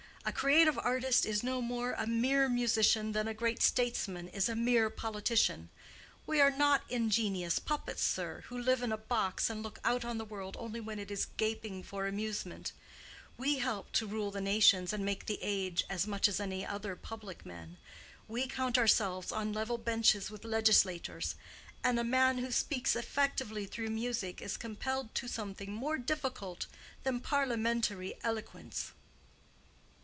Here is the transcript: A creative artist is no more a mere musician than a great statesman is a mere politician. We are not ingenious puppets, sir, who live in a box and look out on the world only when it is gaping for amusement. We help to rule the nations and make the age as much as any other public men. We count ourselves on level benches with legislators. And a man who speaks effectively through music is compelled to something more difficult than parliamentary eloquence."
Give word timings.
A 0.23 0.31
creative 0.31 0.77
artist 0.77 1.25
is 1.25 1.41
no 1.41 1.63
more 1.63 1.93
a 1.93 2.05
mere 2.05 2.47
musician 2.47 3.11
than 3.11 3.27
a 3.27 3.33
great 3.33 3.63
statesman 3.63 4.27
is 4.27 4.47
a 4.47 4.55
mere 4.55 4.91
politician. 4.91 5.69
We 6.27 6.39
are 6.39 6.51
not 6.51 6.83
ingenious 6.89 7.57
puppets, 7.57 8.03
sir, 8.03 8.43
who 8.45 8.55
live 8.61 8.83
in 8.83 8.91
a 8.91 8.99
box 8.99 9.49
and 9.49 9.63
look 9.63 9.79
out 9.83 10.05
on 10.05 10.19
the 10.19 10.23
world 10.25 10.55
only 10.59 10.79
when 10.79 10.99
it 10.99 11.09
is 11.09 11.25
gaping 11.37 11.81
for 11.81 12.05
amusement. 12.05 12.71
We 13.35 13.57
help 13.57 13.91
to 13.93 14.05
rule 14.05 14.29
the 14.29 14.41
nations 14.41 14.93
and 14.93 15.03
make 15.03 15.25
the 15.25 15.39
age 15.41 15.83
as 15.89 16.05
much 16.05 16.27
as 16.27 16.39
any 16.39 16.63
other 16.63 16.95
public 16.95 17.43
men. 17.43 17.77
We 18.27 18.45
count 18.45 18.77
ourselves 18.77 19.31
on 19.31 19.53
level 19.53 19.79
benches 19.79 20.29
with 20.29 20.45
legislators. 20.45 21.33
And 21.83 21.99
a 21.99 22.03
man 22.03 22.37
who 22.37 22.51
speaks 22.51 22.95
effectively 22.95 23.65
through 23.65 23.89
music 23.89 24.39
is 24.39 24.55
compelled 24.55 25.15
to 25.15 25.27
something 25.27 25.73
more 25.73 25.97
difficult 25.97 26.67
than 27.03 27.21
parliamentary 27.21 28.13
eloquence." 28.21 28.91